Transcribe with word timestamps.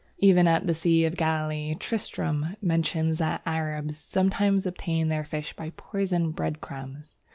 _Even 0.17 0.47
at 0.47 0.65
the 0.65 0.73
Sea 0.73 1.05
of 1.05 1.15
Galilee, 1.15 1.75
Tristram 1.75 2.55
mentions 2.59 3.19
that 3.19 3.43
Arabs 3.45 3.99
sometimes 3.99 4.65
obtain 4.65 5.09
their 5.09 5.23
fish 5.23 5.53
by 5.55 5.73
poisoned 5.77 6.35
bread 6.35 6.59
crumbs. 6.59 7.13